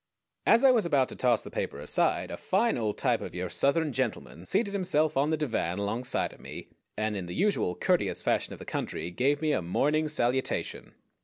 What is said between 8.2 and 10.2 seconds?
fashion of the country gave me a morning